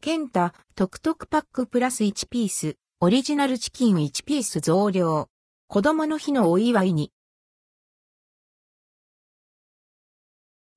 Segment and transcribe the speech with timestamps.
[0.00, 5.28] ケンタ、トクトクパックプラス1ピース、オリジナルチキン1ピース増量。
[5.66, 7.10] 子供の日のお祝いに。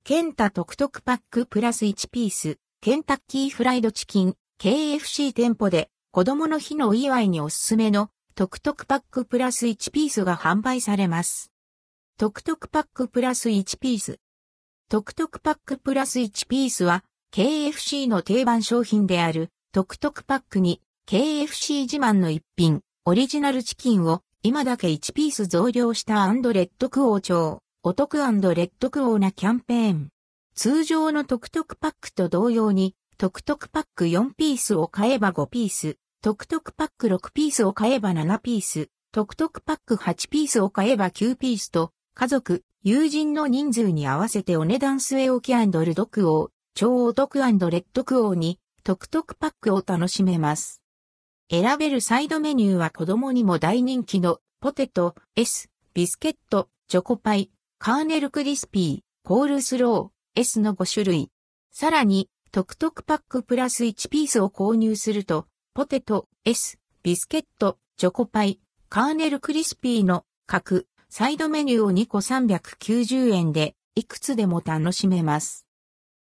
[0.02, 11.52] ケンタトクトクパックプラス1ピース、ケンタッキーフライドチキン、KFC 店舗で子供の日のお祝いにおすすめのトクトクパックプラス1ピースが販売されます。
[12.18, 14.18] トクトクパックプラス1ピース。
[14.88, 30.08] トクトクパックプラス1ピースは KFC の定番商品であるトクトクパックに KFC 自慢の一品オリジナルチキンを今だけ1ピース増量したアンドレッドクオー超お得レッドクオーなキャンペーン。
[30.54, 50.80] 通常のトクトクパックと同様にトクトクパック4ピースを買えば5ピース、トクトクパック6ピースを買えば7ピース、トクトクパック8ピースを買えば9ピースと家族、友人の人数に合わせてお値段据え置きルドクオー、超お得レッドクオーに、トクトクパックを楽しめます。
[51.50, 61.30] 選べるサイドメニューは子供にも大人気のポテト、S、ビスケット、チョコパイ、カーネルクリスピー、コールスロー、S の5種類。
[61.70, 75.66] さらに、トクトクパックプラス1ピースを購入すると、ポテト、S、ビスケット、チョコパイ、カーネルクリスピーの各サイドメニューを2個390円で、いくつでも楽しめます。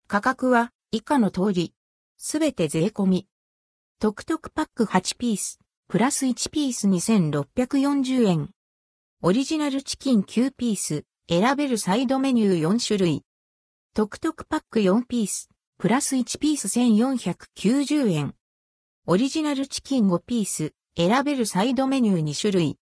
[0.07, 1.73] 価格は以下の通り。
[2.15, 3.27] すべて税込み。
[3.99, 8.49] トクトクパック8ピース、プラス1ピース2640円。
[9.23, 13.23] オリジナルチキン9ピース、選べるサイドメニュー4種類。
[13.95, 18.35] トクトクパック4ピース、プラス1ピース1490円。
[19.07, 22.77] オリジナルチキン5ピース、選べるサイドメニュー2種類。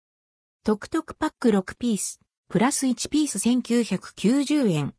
[0.64, 4.96] トクトクパック6ピース、プラス1ピース1990円。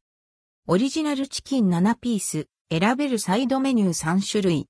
[0.68, 4.60] オリジナルチキン7ピース、選べるサイドメニュー3種類。